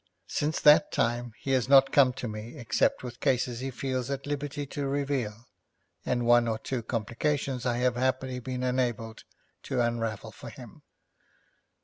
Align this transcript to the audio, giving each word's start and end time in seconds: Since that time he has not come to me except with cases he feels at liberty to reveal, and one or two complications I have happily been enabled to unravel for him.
Since 0.25 0.59
that 0.61 0.91
time 0.91 1.33
he 1.37 1.51
has 1.51 1.69
not 1.69 1.91
come 1.91 2.11
to 2.13 2.27
me 2.27 2.57
except 2.57 3.03
with 3.03 3.19
cases 3.19 3.59
he 3.59 3.69
feels 3.69 4.09
at 4.09 4.25
liberty 4.25 4.65
to 4.65 4.87
reveal, 4.87 5.47
and 6.03 6.25
one 6.25 6.47
or 6.47 6.57
two 6.57 6.81
complications 6.81 7.67
I 7.67 7.77
have 7.77 7.97
happily 7.97 8.39
been 8.39 8.63
enabled 8.63 9.25
to 9.61 9.79
unravel 9.79 10.31
for 10.31 10.49
him. 10.49 10.81